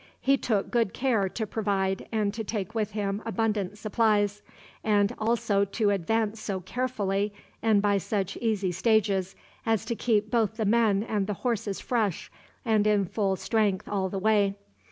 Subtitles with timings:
[0.19, 4.41] He took good care to provide and to take with him abundant supplies,
[4.83, 7.31] and also to advance so carefully
[7.61, 12.31] and by such easy stages as to keep both the men and the horses fresh
[12.65, 14.55] and in full strength all the way.